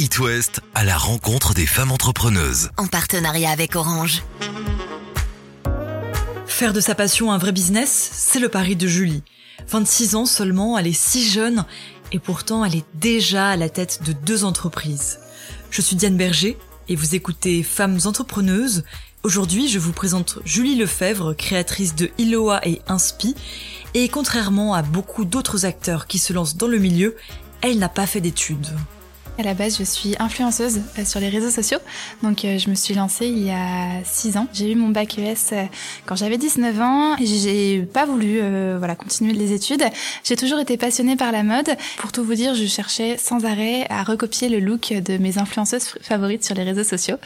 It 0.00 0.20
West 0.20 0.60
à 0.76 0.84
la 0.84 0.96
rencontre 0.96 1.54
des 1.54 1.66
femmes 1.66 1.90
entrepreneuses. 1.90 2.70
En 2.76 2.86
partenariat 2.86 3.50
avec 3.50 3.74
Orange. 3.74 4.22
Faire 6.46 6.72
de 6.72 6.80
sa 6.80 6.94
passion 6.94 7.32
un 7.32 7.38
vrai 7.38 7.50
business, 7.50 8.10
c'est 8.12 8.38
le 8.38 8.48
pari 8.48 8.76
de 8.76 8.86
Julie. 8.86 9.24
26 9.68 10.14
ans 10.14 10.24
seulement, 10.24 10.78
elle 10.78 10.86
est 10.86 10.92
si 10.92 11.28
jeune 11.28 11.64
et 12.12 12.20
pourtant 12.20 12.64
elle 12.64 12.76
est 12.76 12.84
déjà 12.94 13.48
à 13.48 13.56
la 13.56 13.68
tête 13.68 14.04
de 14.04 14.12
deux 14.12 14.44
entreprises. 14.44 15.18
Je 15.72 15.82
suis 15.82 15.96
Diane 15.96 16.16
Berger 16.16 16.56
et 16.88 16.94
vous 16.94 17.16
écoutez 17.16 17.64
Femmes 17.64 17.98
entrepreneuses. 18.04 18.84
Aujourd'hui, 19.24 19.68
je 19.68 19.80
vous 19.80 19.92
présente 19.92 20.38
Julie 20.44 20.76
Lefebvre, 20.76 21.34
créatrice 21.34 21.96
de 21.96 22.08
Iloa 22.18 22.60
et 22.64 22.80
Inspi. 22.86 23.34
Et 23.94 24.08
contrairement 24.08 24.74
à 24.74 24.82
beaucoup 24.82 25.24
d'autres 25.24 25.64
acteurs 25.66 26.06
qui 26.06 26.18
se 26.18 26.32
lancent 26.32 26.56
dans 26.56 26.68
le 26.68 26.78
milieu, 26.78 27.16
elle 27.62 27.80
n'a 27.80 27.88
pas 27.88 28.06
fait 28.06 28.20
d'études. 28.20 28.68
À 29.38 29.44
la 29.44 29.54
base, 29.54 29.78
je 29.78 29.84
suis 29.84 30.16
influenceuse 30.18 30.80
euh, 30.98 31.04
sur 31.04 31.20
les 31.20 31.28
réseaux 31.28 31.50
sociaux. 31.50 31.78
Donc, 32.24 32.44
euh, 32.44 32.58
je 32.58 32.68
me 32.68 32.74
suis 32.74 32.94
lancée 32.94 33.28
il 33.28 33.38
y 33.38 33.52
a 33.52 34.02
6 34.02 34.36
ans. 34.36 34.48
J'ai 34.52 34.72
eu 34.72 34.74
mon 34.74 34.88
bac 34.88 35.16
ES 35.16 35.34
euh, 35.52 35.64
quand 36.06 36.16
j'avais 36.16 36.38
19 36.38 36.80
ans 36.80 37.16
j'ai 37.20 37.82
pas 37.82 38.04
voulu 38.04 38.40
voilà, 38.78 38.96
continuer 38.96 39.32
les 39.34 39.52
études. 39.52 39.84
J'ai 40.24 40.34
toujours 40.34 40.58
été 40.58 40.76
passionnée 40.76 41.14
par 41.14 41.30
la 41.30 41.44
mode. 41.44 41.68
Pour 41.98 42.10
tout 42.10 42.24
vous 42.24 42.34
dire, 42.34 42.54
je 42.54 42.66
cherchais 42.66 43.16
sans 43.16 43.44
arrêt 43.44 43.86
à 43.90 44.02
recopier 44.02 44.48
le 44.48 44.58
look 44.58 44.92
de 44.92 45.18
mes 45.18 45.38
influenceuses 45.38 45.84
favorites 46.00 46.44
sur 46.44 46.56
les 46.56 46.64
réseaux 46.64 46.84
sociaux. 46.84 47.16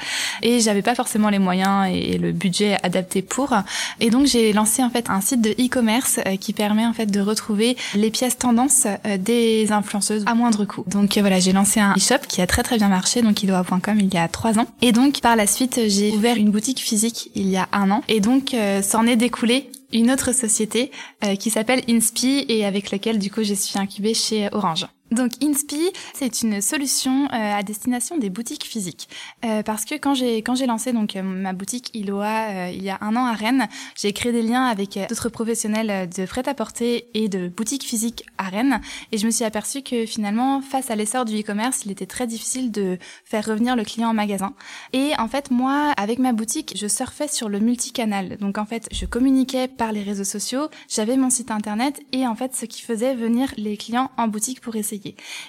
Et 0.43 0.61
j'avais 0.61 0.83
pas 0.83 0.95
forcément 0.95 1.31
les 1.31 1.39
moyens 1.39 1.89
et 1.91 2.19
le 2.19 2.33
budget 2.33 2.77
adapté 2.83 3.23
pour. 3.23 3.55
Et 4.01 4.11
donc, 4.11 4.27
j'ai 4.27 4.53
lancé 4.53 4.83
en 4.83 4.91
fait 4.91 5.09
un 5.09 5.21
site 5.21 5.41
de 5.41 5.51
e-commerce 5.51 6.21
qui 6.41 6.53
permet 6.53 6.85
en 6.85 6.93
fait 6.93 7.07
de 7.07 7.21
retrouver 7.21 7.77
les 7.95 8.11
pièces 8.11 8.37
tendances 8.37 8.87
des 9.19 9.73
influenceuses 9.73 10.25
à 10.27 10.35
moindre 10.35 10.65
coût. 10.65 10.85
Donc, 10.89 11.17
voilà, 11.17 11.39
j'ai 11.39 11.53
lancé 11.53 11.81
un 11.81 11.95
shop 12.03 12.27
qui 12.29 12.43
a 12.43 12.47
très 12.47 12.63
très 12.63 12.77
bien 12.77 12.89
marché, 12.89 13.23
donc 13.23 13.43
idoa.com 13.43 13.99
il 13.99 14.13
y 14.13 14.19
a 14.19 14.29
trois 14.29 14.59
ans. 14.59 14.67
Et 14.83 14.93
donc 14.93 15.21
par 15.21 15.37
la 15.37 15.47
suite, 15.47 15.81
j'ai 15.87 16.13
ouvert 16.13 16.37
une 16.37 16.51
boutique 16.51 16.81
physique 16.81 17.31
il 17.35 17.49
y 17.49 17.57
a 17.57 17.69
un 17.73 17.91
an. 17.91 18.03
Et 18.09 18.21
donc 18.21 18.55
euh, 18.55 18.83
s'en 18.83 19.07
est 19.07 19.17
découlé 19.17 19.71
une 19.93 20.11
autre 20.11 20.33
société 20.33 20.91
euh, 21.25 21.37
qui 21.37 21.51
s'appelle 21.51 21.83
Inspi 21.89 22.45
et 22.49 22.65
avec 22.65 22.91
laquelle 22.91 23.19
du 23.19 23.31
coup 23.31 23.43
je 23.43 23.55
suis 23.55 23.79
incubée 23.79 24.15
chez 24.15 24.49
Orange. 24.53 24.87
Donc 25.13 25.33
Inspi, 25.43 25.91
c'est 26.15 26.41
une 26.41 26.63
solution 26.63 27.27
euh, 27.27 27.59
à 27.59 27.63
destination 27.63 28.17
des 28.17 28.31
boutiques 28.31 28.65
physiques. 28.65 29.11
Euh, 29.45 29.63
parce 29.63 29.85
que 29.85 29.95
quand 29.95 30.15
j'ai 30.15 30.39
quand 30.39 30.55
j'ai 30.55 30.65
lancé 30.65 30.95
donc 30.95 31.17
euh, 31.17 31.23
ma 31.23 31.53
boutique 31.53 31.91
Iloa 31.95 32.71
il 32.71 32.83
y 32.83 32.89
a 32.89 32.97
un 33.03 33.15
an 33.17 33.27
à 33.27 33.35
Rennes, 33.35 33.69
j'ai 33.95 34.15
créé 34.15 34.33
des 34.33 34.41
liens 34.41 34.65
avec 34.65 34.99
d'autres 35.11 35.29
professionnels 35.29 36.09
de 36.09 36.25
prêt-à-porter 36.25 37.09
et 37.13 37.29
de 37.29 37.49
boutiques 37.49 37.85
physiques 37.85 38.25
à 38.39 38.45
Rennes 38.45 38.81
et 39.11 39.19
je 39.19 39.27
me 39.27 39.31
suis 39.31 39.45
aperçue 39.45 39.83
que 39.83 40.07
finalement 40.07 40.63
face 40.63 40.91
à 40.91 40.97
l'essor 40.97 41.27
du 41.27 41.39
e-commerce, 41.39 41.83
il 41.85 41.91
était 41.91 42.07
très 42.07 42.27
difficile 42.27 42.73
de 42.73 42.97
faire 43.27 43.45
revenir 43.45 43.77
le 43.77 43.85
client 43.85 44.09
en 44.09 44.15
magasin. 44.15 44.55
Et 44.95 45.13
en 45.19 45.29
fait 45.29 45.51
moi 45.51 45.93
avec 45.99 46.21
ma 46.21 46.33
boutique, 46.33 46.73
je 46.75 46.87
surfais 46.87 47.29
sur 47.29 47.51
le 47.51 47.61
multicanal. 47.61 48.39
Donc 48.39 48.57
en 48.57 48.65
fait, 48.65 48.89
je 48.91 49.05
communiquais 49.05 49.69
par 49.69 49.93
les 49.93 50.03
réseaux 50.03 50.25
sociaux, 50.25 50.69
j'avais 50.89 51.19
mon 51.19 51.29
site 51.29 51.51
internet 51.51 52.01
et 52.13 52.27
en 52.27 52.35
fait 52.35 52.57
ce 52.57 52.65
qui 52.65 52.81
faisait 52.81 53.15
venir 53.15 53.53
les 53.59 53.77
clients 53.77 54.11
en 54.17 54.29
boutique 54.29 54.63
pour 54.63 54.75
essayer 54.77 55.02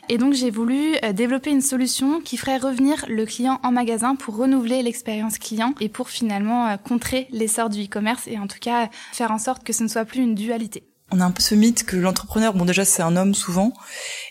et 0.10 0.18
donc 0.18 0.34
j'ai 0.34 0.50
voulu 0.50 0.96
euh, 1.04 1.14
développer 1.14 1.52
une 1.52 1.62
solution 1.62 2.22
qui 2.22 2.38
ferait 2.38 2.58
revenir 2.58 3.06
le 3.08 3.26
client 3.26 3.60
en 3.64 3.72
magasin 3.72 4.16
pour 4.16 4.36
renouveler 4.38 4.82
l'expérience 4.84 5.38
client 5.38 5.74
et 5.80 5.90
pour 5.90 6.10
finalement 6.10 6.68
euh, 6.68 6.78
contrer 6.78 7.28
l'essor 7.32 7.70
du 7.70 7.84
e-commerce 7.84 8.28
et 8.28 8.38
en 8.38 8.48
tout 8.48 8.60
cas 8.60 8.90
faire 9.12 9.32
en 9.32 9.40
sorte 9.40 9.64
que 9.64 9.74
ce 9.74 9.84
ne 9.84 9.88
soit 9.88 10.06
plus 10.06 10.22
une 10.22 10.36
dualité. 10.36 10.84
On 11.12 11.20
a 11.20 11.26
un 11.26 11.32
peu 11.32 11.42
ce 11.42 11.54
mythe 11.54 11.84
que 11.84 11.96
l'entrepreneur, 11.96 12.54
bon 12.54 12.66
déjà 12.66 12.86
c'est 12.86 13.04
un 13.04 13.16
homme 13.16 13.36
souvent, 13.36 13.74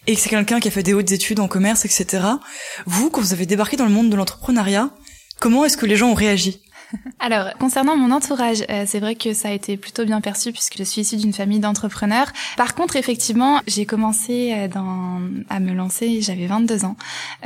et 0.06 0.14
que 0.14 0.20
c'est 0.20 0.30
quelqu'un 0.30 0.58
qui 0.58 0.68
a 0.68 0.70
fait 0.70 0.82
des 0.82 0.94
hautes 0.94 1.12
études 1.12 1.38
en 1.38 1.46
commerce, 1.46 1.84
etc. 1.84 2.24
Vous, 2.86 3.08
quand 3.08 3.20
vous 3.20 3.32
avez 3.32 3.46
débarqué 3.46 3.76
dans 3.76 3.84
le 3.84 3.92
monde 3.92 4.10
de 4.10 4.16
l'entrepreneuriat, 4.16 4.90
comment 5.38 5.64
est-ce 5.64 5.76
que 5.76 5.86
les 5.86 5.96
gens 5.96 6.10
ont 6.10 6.14
réagi? 6.14 6.60
alors, 7.20 7.52
concernant 7.58 7.96
mon 7.96 8.10
entourage, 8.10 8.64
euh, 8.70 8.84
c'est 8.86 9.00
vrai 9.00 9.14
que 9.14 9.32
ça 9.32 9.48
a 9.48 9.52
été 9.52 9.76
plutôt 9.76 10.04
bien 10.04 10.20
perçu 10.20 10.52
puisque 10.52 10.78
je 10.78 10.84
suis 10.84 11.02
issue 11.02 11.16
d'une 11.16 11.32
famille 11.32 11.60
d'entrepreneurs. 11.60 12.32
Par 12.56 12.74
contre, 12.74 12.96
effectivement, 12.96 13.60
j'ai 13.66 13.86
commencé 13.86 14.52
euh, 14.54 14.68
dans, 14.68 15.20
à 15.48 15.60
me 15.60 15.72
lancer, 15.72 16.20
j'avais 16.22 16.46
22 16.46 16.84
ans. 16.84 16.96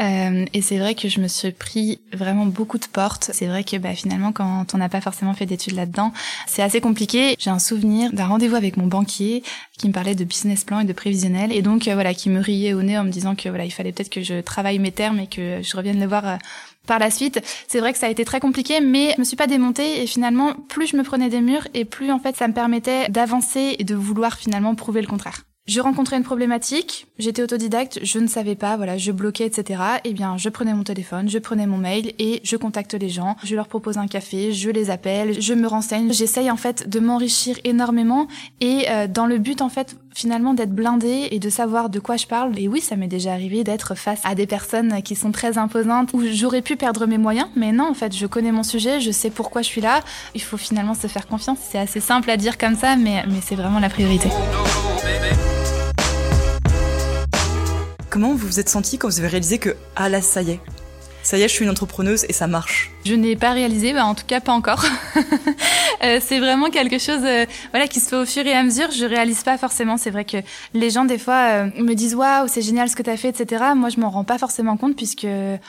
Euh, 0.01 0.45
et 0.53 0.63
c'est 0.63 0.79
vrai 0.79 0.95
que 0.95 1.09
je 1.09 1.21
me 1.21 1.29
suis 1.29 1.53
pris 1.53 2.01
vraiment 2.13 2.47
beaucoup 2.47 2.79
de 2.79 2.87
portes. 2.87 3.31
C'est 3.33 3.47
vrai 3.47 3.65
que 3.65 3.77
bah, 3.77 3.95
finalement, 3.95 4.33
quand 4.33 4.75
on 4.75 4.79
n'a 4.79 4.89
pas 4.89 5.01
forcément 5.01 5.35
fait 5.35 5.47
d'études 5.47 5.75
là-dedans, 5.75 6.13
c'est 6.47 6.63
assez 6.63 6.81
compliqué. 6.81 7.37
J'ai 7.39 7.51
un 7.51 7.59
souvenir 7.59 8.13
d'un 8.13 8.27
rendez-vous 8.27 8.57
avec 8.57 8.77
mon 8.77 8.87
banquier 8.87 9.43
qui 9.79 9.89
me 9.89 9.93
parlait 9.93 10.15
de 10.15 10.25
business 10.25 10.65
plan 10.65 10.81
et 10.81 10.85
de 10.85 10.93
prévisionnel 10.93 11.53
et 11.53 11.63
donc 11.63 11.89
voilà, 11.89 12.15
qui 12.15 12.31
me 12.31 12.41
riait 12.41 12.73
au 12.73 12.83
nez 12.83 12.99
en 12.99 13.05
me 13.05 13.11
disant 13.11 13.35
que 13.35 13.49
voilà, 13.49 13.65
il 13.65 13.71
fallait 13.71 13.93
peut-être 13.93 14.11
que 14.11 14.23
je 14.23 14.41
travaille 14.41 14.79
mes 14.79 14.93
termes 14.93 15.21
et 15.21 15.27
que 15.27 15.61
je 15.63 15.77
revienne 15.77 16.01
le 16.01 16.07
voir 16.07 16.39
par 16.87 16.99
la 16.99 17.11
suite, 17.11 17.41
c'est 17.69 17.81
vrai 17.81 17.93
que 17.93 17.99
ça 17.99 18.07
a 18.07 18.11
été 18.11 18.25
très 18.25 18.41
compliqué, 18.41 18.81
mais 18.81 19.13
je 19.15 19.21
me 19.21 19.25
suis 19.25 19.37
pas 19.37 19.47
démontée 19.47 20.03
et 20.03 20.07
finalement, 20.07 20.55
plus 20.69 20.87
je 20.87 20.97
me 20.97 21.03
prenais 21.03 21.29
des 21.29 21.41
murs 21.41 21.67
et 21.75 21.85
plus 21.85 22.11
en 22.11 22.19
fait 22.19 22.37
ça 22.37 22.49
me 22.49 22.55
permettait 22.55 23.09
d'avancer 23.09 23.77
et 23.79 23.85
de 23.85 23.95
vouloir 23.95 24.37
finalement 24.37 24.75
prouver 24.75 25.01
le 25.01 25.07
contraire. 25.07 25.46
Je 25.67 25.81
rencontrais 25.81 26.17
une 26.17 26.23
problématique, 26.23 27.09
j'étais 27.19 27.43
autodidacte, 27.43 27.99
je 28.05 28.21
ne 28.21 28.29
savais 28.29 28.55
pas, 28.55 28.77
voilà, 28.77 28.99
je 28.99 29.11
bloquais, 29.11 29.47
etc. 29.47 29.83
Eh 30.05 30.13
bien, 30.13 30.37
je 30.37 30.49
prenais 30.49 30.73
mon 30.73 30.85
téléphone, 30.85 31.29
je 31.29 31.39
prenais 31.39 31.67
mon 31.67 31.77
mail 31.77 32.13
et 32.21 32.41
je 32.45 32.57
contacte 32.57 32.95
les 32.95 33.09
gens, 33.09 33.35
je 33.43 33.57
leur 33.57 33.67
propose 33.67 33.99
un 33.99 34.07
café, 34.07 34.53
je 34.53 34.71
les 34.71 34.91
appelle, 34.91 35.41
je 35.41 35.55
me 35.55 35.67
renseigne, 35.67 36.13
j'essaye 36.13 36.53
en 36.53 36.57
fait 36.57 36.89
de 36.89 37.01
m'enrichir 37.01 37.57
énormément 37.65 38.29
et 38.61 38.85
euh, 38.89 39.09
dans 39.09 39.27
le 39.27 39.39
but 39.39 39.61
en 39.61 39.69
fait 39.69 39.97
finalement 40.15 40.55
d'être 40.55 40.73
blindé 40.73 41.27
et 41.33 41.41
de 41.41 41.51
savoir 41.51 41.91
de 41.91 41.99
quoi 41.99 42.17
je 42.17 42.29
parle. 42.29 42.57
Et 42.61 42.69
oui, 42.69 42.81
ça 42.81 42.95
m'est 42.95 43.09
déjà 43.09 43.33
arrivé 43.33 43.65
d'être 43.65 43.97
face 43.97 44.21
à 44.23 44.37
des 44.37 44.47
personnes 44.47 45.03
qui 45.03 45.17
sont 45.17 45.33
très 45.33 45.59
imposantes 45.59 46.11
où 46.13 46.23
j'aurais 46.33 46.63
pu 46.63 46.77
perdre 46.77 47.07
mes 47.07 47.19
moyens, 47.19 47.49
mais 47.57 47.73
non, 47.73 47.91
en 47.91 47.95
fait, 47.95 48.15
je 48.17 48.27
connais 48.27 48.53
mon 48.53 48.63
sujet, 48.63 49.01
je 49.01 49.11
sais 49.11 49.31
pourquoi 49.31 49.63
je 49.63 49.67
suis 49.67 49.81
là. 49.81 50.03
Il 50.37 50.43
faut 50.43 50.57
finalement 50.59 50.95
se 50.95 51.09
faire 51.09 51.27
confiance. 51.27 51.59
C'est 51.61 51.79
assez 51.79 52.01
simple 52.01 52.31
à 52.31 52.37
dire 52.37 52.57
comme 52.57 52.77
ça, 52.77 52.95
mais, 52.95 53.25
mais 53.27 53.41
c'est 53.43 53.57
vraiment 53.57 53.81
la 53.81 53.91
priorité. 53.91 54.29
Comment 58.17 58.33
vous 58.33 58.47
vous 58.47 58.61
êtes 58.61 58.71
senti 58.71 58.97
quand 58.97 59.09
vous 59.09 59.19
avez 59.19 59.29
réalisé 59.29 59.59
que, 59.59 59.77
ah 59.95 60.09
là, 60.09 60.23
ça 60.23 60.41
y 60.41 60.53
est, 60.53 60.61
ça 61.27 61.37
y 61.39 61.43
est, 61.43 61.49
je 61.49 61.55
suis 61.55 61.65
une 61.65 61.71
entrepreneuse 61.71 62.25
et 62.29 62.33
ça 62.33 62.47
marche 62.47 62.93
Je 63.05 63.15
n'ai 63.15 63.35
pas 63.35 63.51
réalisé, 63.51 63.93
bah 63.93 64.07
en 64.07 64.15
tout 64.15 64.27
cas 64.27 64.39
pas 64.39 64.53
encore. 64.53 64.85
Euh, 66.05 66.21
c'est 66.21 66.41
vraiment 66.41 66.69
quelque 66.69 66.99
chose 66.99 67.23
euh, 67.25 67.47
voilà, 67.71 67.89
qui 67.89 68.01
se 68.01 68.11
fait 68.11 68.17
au 68.17 68.27
fur 68.27 68.47
et 68.47 68.53
à 68.53 68.63
mesure. 68.63 68.91
Je 68.91 69.07
réalise 69.07 69.43
pas 69.43 69.57
forcément. 69.57 69.97
C'est 69.97 70.11
vrai 70.11 70.27
que 70.27 70.37
les 70.75 70.91
gens, 70.91 71.07
des 71.07 71.17
fois, 71.17 71.65
euh, 71.65 71.71
me 71.79 71.95
disent 71.95 72.15
Waouh, 72.15 72.49
c'est 72.49 72.61
génial 72.61 72.91
ce 72.91 72.97
que 72.97 73.03
tu 73.03 73.09
as 73.09 73.17
fait, 73.17 73.31
etc. 73.31 73.65
Moi, 73.75 73.89
je 73.89 73.99
m'en 73.99 74.11
rends 74.11 74.23
pas 74.23 74.37
forcément 74.37 74.77
compte 74.77 74.95
puisque, 74.95 75.27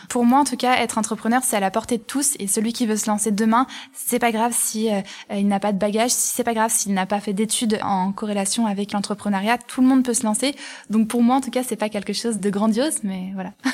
pour 0.09 0.25
moi, 0.25 0.39
en 0.39 0.43
tout 0.43 0.57
cas, 0.57 0.81
être 0.81 0.97
entrepreneur, 0.97 1.41
c'est 1.45 1.55
à 1.55 1.61
la 1.61 1.71
portée 1.71 1.97
de 1.97 2.03
tous. 2.03 2.33
Et 2.39 2.47
celui 2.47 2.73
qui 2.73 2.85
veut 2.85 2.97
se 2.97 3.09
lancer 3.09 3.31
demain, 3.31 3.67
c'est 3.93 4.19
pas 4.19 4.33
grave 4.33 4.53
si 4.53 4.89
il 5.33 5.47
n'a 5.47 5.61
pas 5.61 5.71
de 5.71 5.77
bagage, 5.77 6.11
si 6.11 6.35
c'est 6.35 6.43
pas 6.43 6.53
grave 6.53 6.71
s'il 6.75 6.93
n'a 6.93 7.05
pas 7.05 7.21
fait 7.21 7.33
d'études 7.33 7.79
en 7.81 8.11
corrélation 8.11 8.65
avec 8.65 8.91
l'entrepreneuriat. 8.91 9.57
Tout 9.59 9.79
le 9.79 9.87
monde 9.87 10.03
peut 10.03 10.13
se 10.13 10.23
lancer. 10.23 10.55
Donc, 10.89 11.07
pour 11.07 11.23
moi, 11.23 11.37
en 11.37 11.41
tout 11.41 11.51
cas, 11.51 11.63
c'est 11.65 11.77
pas 11.77 11.89
quelque 11.89 12.13
chose 12.13 12.39
de 12.39 12.49
grandiose, 12.49 12.97
mais 13.03 13.31
voilà. 13.33 13.53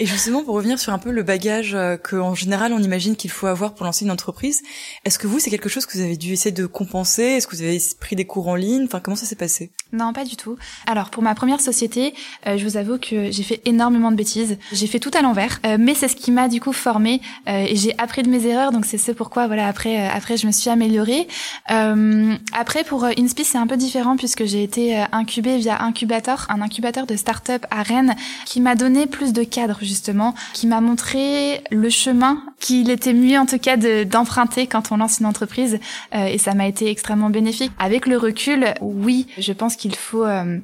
Et 0.00 0.06
justement, 0.06 0.42
pour 0.42 0.56
revenir 0.56 0.80
sur 0.80 0.92
un 0.92 0.98
peu 0.98 1.12
le 1.12 1.22
bagage 1.22 1.72
euh, 1.74 1.96
qu'en 1.96 2.34
général 2.34 2.72
on 2.72 2.80
imagine 2.80 3.14
qu'il 3.14 3.30
faut 3.30 3.46
avoir 3.46 3.74
pour 3.74 3.86
lancer 3.86 4.04
une 4.04 4.10
entreprise, 4.10 4.62
est-ce 5.04 5.20
que 5.20 5.28
vous, 5.28 5.38
c'est 5.38 5.50
quelque 5.50 5.68
chose 5.68 5.86
que 5.86 5.96
vous 5.96 6.02
avez 6.02 6.16
dû 6.16 6.32
essayer 6.32 6.50
de 6.50 6.66
compenser? 6.66 7.22
Est-ce 7.22 7.46
que 7.46 7.54
vous 7.54 7.62
avez 7.62 7.80
pris 8.00 8.16
des 8.16 8.24
cours 8.24 8.48
en 8.48 8.56
ligne? 8.56 8.86
Enfin, 8.86 8.98
comment 8.98 9.14
ça 9.14 9.24
s'est 9.24 9.36
passé? 9.36 9.70
Non, 9.92 10.12
pas 10.12 10.24
du 10.24 10.34
tout. 10.34 10.56
Alors, 10.88 11.10
pour 11.10 11.22
ma 11.22 11.36
première 11.36 11.60
société, 11.60 12.12
euh, 12.48 12.58
je 12.58 12.64
vous 12.64 12.76
avoue 12.76 12.98
que 12.98 13.30
j'ai 13.30 13.44
fait 13.44 13.62
énormément 13.66 14.10
de 14.10 14.16
bêtises. 14.16 14.58
J'ai 14.72 14.88
fait 14.88 14.98
tout 14.98 15.12
à 15.14 15.22
l'envers, 15.22 15.60
euh, 15.64 15.76
mais 15.78 15.94
c'est 15.94 16.08
ce 16.08 16.16
qui 16.16 16.32
m'a 16.32 16.48
du 16.48 16.60
coup 16.60 16.72
formé 16.72 17.20
et 17.46 17.76
j'ai 17.76 17.96
appris 17.98 18.24
de 18.24 18.28
mes 18.28 18.46
erreurs. 18.46 18.72
Donc 18.72 18.86
c'est 18.86 18.98
ce 18.98 19.12
pourquoi, 19.12 19.46
voilà, 19.46 19.68
après, 19.68 20.08
après, 20.08 20.36
je 20.36 20.48
me 20.48 20.52
suis 20.52 20.70
améliorée. 20.70 21.28
après, 21.68 22.82
pour 22.84 23.04
Inspi, 23.04 23.44
c'est 23.44 23.58
un 23.58 23.68
peu 23.68 23.76
différent 23.76 24.16
puisque 24.16 24.44
j'ai 24.44 24.64
été 24.64 25.04
incubée 25.12 25.58
via 25.58 25.82
Incubator, 25.82 26.46
un 26.48 26.62
incubateur 26.62 27.06
de 27.06 27.14
start-up 27.14 27.64
à 27.70 27.82
Rennes, 27.82 28.16
qui 28.44 28.60
m'a 28.60 28.74
donné 28.74 29.06
plus 29.06 29.32
de 29.32 29.44
cadres 29.44 29.83
justement, 29.84 30.34
qui 30.52 30.66
m'a 30.66 30.80
montré 30.80 31.62
le 31.70 31.88
chemin 31.90 32.42
qu'il 32.60 32.90
était 32.90 33.12
mieux 33.12 33.38
en 33.38 33.46
tout 33.46 33.58
cas 33.58 33.76
d'emprunter 34.04 34.66
quand 34.66 34.92
on 34.92 34.96
lance 34.96 35.20
une 35.20 35.26
entreprise 35.26 35.78
euh, 36.14 36.26
et 36.26 36.38
ça 36.38 36.54
m'a 36.54 36.66
été 36.66 36.90
extrêmement 36.90 37.30
bénéfique. 37.30 37.72
Avec 37.78 38.06
le 38.06 38.16
recul, 38.16 38.74
oui, 38.80 39.26
je 39.38 39.52
pense 39.52 39.76
qu'il 39.76 39.94
faut 39.94 40.24
euh, 40.24 40.58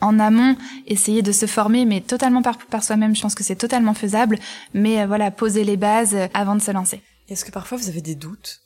en 0.00 0.18
amont 0.18 0.56
essayer 0.86 1.22
de 1.22 1.32
se 1.32 1.46
former, 1.46 1.84
mais 1.84 2.00
totalement 2.00 2.42
par, 2.42 2.82
soi-même. 2.82 3.14
Je 3.14 3.22
pense 3.22 3.34
que 3.34 3.44
c'est 3.44 3.56
totalement 3.56 3.94
faisable, 3.94 4.38
mais 4.74 5.02
euh, 5.02 5.06
voilà, 5.06 5.30
poser 5.30 5.64
les 5.64 5.76
bases 5.76 6.16
avant 6.34 6.54
de 6.54 6.62
se 6.62 6.70
lancer. 6.70 7.00
Est-ce 7.28 7.44
que 7.44 7.50
parfois 7.50 7.78
vous 7.78 7.88
avez 7.88 8.00
des 8.00 8.14
doutes? 8.14 8.60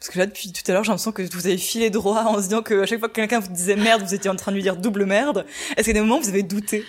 Parce 0.00 0.10
que 0.10 0.18
là, 0.18 0.26
depuis 0.26 0.52
tout 0.52 0.62
à 0.68 0.72
l'heure, 0.72 0.84
j'ai 0.84 0.90
l'impression 0.90 1.12
que 1.12 1.22
vous 1.22 1.46
avez 1.46 1.58
filé 1.58 1.90
droit 1.90 2.22
en 2.24 2.36
se 2.36 2.42
disant 2.42 2.62
que 2.62 2.82
à 2.82 2.86
chaque 2.86 2.98
fois 2.98 3.08
que 3.08 3.14
quelqu'un 3.14 3.40
vous 3.40 3.52
disait 3.52 3.76
merde, 3.76 4.02
vous 4.02 4.14
étiez 4.14 4.30
en 4.30 4.36
train 4.36 4.52
de 4.52 4.56
lui 4.56 4.62
dire 4.62 4.76
double 4.76 5.04
merde. 5.06 5.46
Est-ce 5.76 5.84
qu'il 5.84 5.88
y 5.88 5.90
a 5.90 5.94
des 5.94 6.00
moments 6.00 6.18
où 6.18 6.22
vous 6.22 6.28
avez 6.28 6.42
douté? 6.42 6.84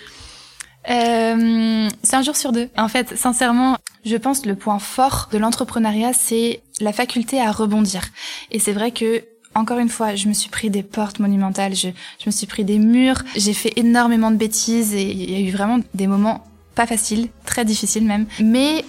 Euh, 0.90 1.88
c'est 2.02 2.16
un 2.16 2.22
jour 2.22 2.36
sur 2.36 2.52
deux. 2.52 2.68
En 2.76 2.88
fait, 2.88 3.16
sincèrement, 3.16 3.76
je 4.04 4.16
pense 4.16 4.40
que 4.40 4.48
le 4.48 4.54
point 4.54 4.78
fort 4.78 5.28
de 5.32 5.38
l'entrepreneuriat, 5.38 6.12
c'est 6.12 6.62
la 6.80 6.92
faculté 6.92 7.40
à 7.40 7.52
rebondir. 7.52 8.02
Et 8.50 8.58
c'est 8.58 8.72
vrai 8.72 8.90
que 8.90 9.24
encore 9.54 9.78
une 9.78 9.88
fois, 9.88 10.14
je 10.14 10.28
me 10.28 10.34
suis 10.34 10.50
pris 10.50 10.70
des 10.70 10.82
portes 10.82 11.18
monumentales, 11.18 11.74
je, 11.74 11.88
je 12.20 12.26
me 12.26 12.30
suis 12.30 12.46
pris 12.46 12.64
des 12.64 12.78
murs, 12.78 13.22
j'ai 13.34 13.54
fait 13.54 13.72
énormément 13.76 14.30
de 14.30 14.36
bêtises 14.36 14.94
et 14.94 15.02
il 15.02 15.30
y 15.30 15.34
a 15.34 15.40
eu 15.40 15.50
vraiment 15.50 15.80
des 15.94 16.06
moments 16.06 16.44
pas 16.74 16.86
facile, 16.86 17.28
très 17.44 17.64
difficile 17.64 18.04
même. 18.04 18.26
Mais 18.40 18.84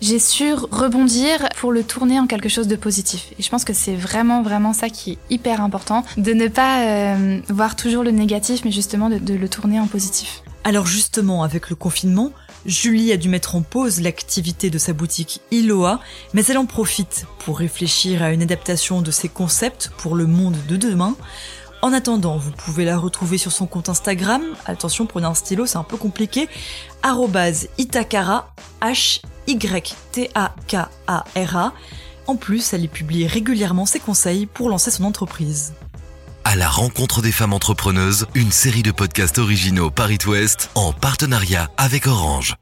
j'ai 0.00 0.18
su 0.18 0.52
rebondir 0.52 1.48
pour 1.56 1.72
le 1.72 1.84
tourner 1.84 2.18
en 2.18 2.26
quelque 2.26 2.48
chose 2.48 2.68
de 2.68 2.76
positif. 2.76 3.28
Et 3.38 3.42
je 3.42 3.48
pense 3.48 3.64
que 3.64 3.72
c'est 3.72 3.94
vraiment, 3.94 4.42
vraiment 4.42 4.72
ça 4.72 4.88
qui 4.88 5.12
est 5.12 5.18
hyper 5.30 5.60
important, 5.60 6.04
de 6.16 6.32
ne 6.32 6.48
pas 6.48 6.80
euh, 6.80 7.38
voir 7.48 7.76
toujours 7.76 8.02
le 8.02 8.10
négatif, 8.10 8.62
mais 8.64 8.72
justement 8.72 9.08
de, 9.08 9.18
de 9.18 9.34
le 9.34 9.48
tourner 9.48 9.78
en 9.80 9.86
positif. 9.86 10.42
Alors 10.66 10.84
justement, 10.84 11.44
avec 11.44 11.70
le 11.70 11.76
confinement, 11.76 12.32
Julie 12.66 13.12
a 13.12 13.16
dû 13.16 13.28
mettre 13.28 13.54
en 13.54 13.62
pause 13.62 14.00
l'activité 14.00 14.68
de 14.68 14.78
sa 14.78 14.92
boutique 14.92 15.40
Iloa, 15.52 16.00
mais 16.34 16.44
elle 16.46 16.58
en 16.58 16.66
profite 16.66 17.24
pour 17.38 17.60
réfléchir 17.60 18.20
à 18.20 18.32
une 18.32 18.42
adaptation 18.42 19.00
de 19.00 19.12
ses 19.12 19.28
concepts 19.28 19.92
pour 19.96 20.16
le 20.16 20.26
monde 20.26 20.56
de 20.66 20.76
demain. 20.76 21.14
En 21.82 21.92
attendant, 21.92 22.36
vous 22.36 22.50
pouvez 22.50 22.84
la 22.84 22.98
retrouver 22.98 23.38
sur 23.38 23.52
son 23.52 23.68
compte 23.68 23.88
Instagram. 23.88 24.42
Attention, 24.64 25.06
prenez 25.06 25.26
un 25.28 25.34
stylo, 25.34 25.66
c'est 25.66 25.78
un 25.78 25.84
peu 25.84 25.96
compliqué. 25.96 26.48
Itakara, 27.78 28.52
H-Y-T-A-K-A-R-A. 28.82 29.22
En 32.26 32.34
plus, 32.34 32.72
elle 32.72 32.82
y 32.82 32.88
publie 32.88 33.28
régulièrement 33.28 33.86
ses 33.86 34.00
conseils 34.00 34.46
pour 34.46 34.68
lancer 34.68 34.90
son 34.90 35.04
entreprise. 35.04 35.74
À 36.48 36.54
la 36.54 36.68
rencontre 36.68 37.22
des 37.22 37.32
femmes 37.32 37.54
entrepreneuses, 37.54 38.28
une 38.36 38.52
série 38.52 38.84
de 38.84 38.92
podcasts 38.92 39.38
originaux 39.38 39.90
Paris 39.90 40.18
Ouest 40.28 40.70
en 40.76 40.92
partenariat 40.92 41.72
avec 41.76 42.06
Orange. 42.06 42.54